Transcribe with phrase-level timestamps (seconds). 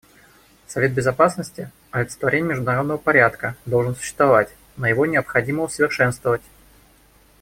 [0.65, 6.41] Совет Безопасности, олицетворение международного порядка, должен существовать, но его необходимо усовершенствовать.